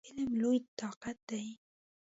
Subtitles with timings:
[0.07, 1.45] علم لوی طاقت دی!